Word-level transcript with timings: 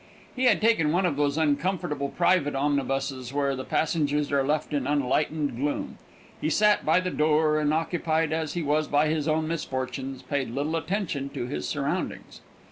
He 0.35 0.45
had 0.45 0.61
taken 0.61 0.91
one 0.91 1.05
of 1.05 1.15
those 1.15 1.37
uncomfortable 1.37 2.09
private 2.09 2.55
omnibuses, 2.55 3.31
where 3.31 3.55
the 3.55 3.63
passengers 3.63 4.31
are 4.31 4.43
left 4.43 4.73
in 4.73 4.87
unlightened 4.87 5.55
gloom. 5.57 5.99
He 6.41 6.49
sat 6.49 6.83
by 6.83 6.99
the 7.01 7.11
door, 7.11 7.59
and, 7.59 7.71
occupied 7.71 8.33
as 8.33 8.53
he 8.53 8.63
was 8.63 8.87
by 8.87 9.09
his 9.09 9.27
own 9.27 9.47
misfortunes, 9.47 10.23
paid 10.23 10.49
little 10.49 10.75
attention 10.75 11.29
to 11.35 11.45
his 11.45 11.67
surroundings. 11.67 12.41